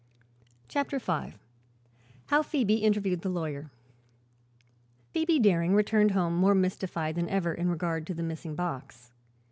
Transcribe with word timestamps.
CHAPTER 0.67 0.97
V 0.97 1.35
HOW 2.29 2.41
PHOEBE 2.41 2.71
INTERVIEWED 2.81 3.21
THE 3.21 3.29
LAWYER 3.29 3.69
Phoebe 5.11 5.37
Daring 5.37 5.75
returned 5.75 6.09
home 6.09 6.35
more 6.35 6.55
mystified 6.55 7.13
than 7.13 7.29
ever 7.29 7.53
in 7.53 7.69
regard 7.69 8.07
to 8.07 8.15
the 8.15 8.23
missing 8.23 8.55
box. 8.55 9.11